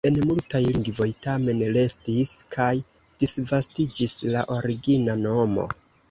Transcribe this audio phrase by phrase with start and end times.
[0.09, 2.69] En multaj lingvoj tamen restis kaj
[3.23, 5.67] disvastiĝis la origina nomo.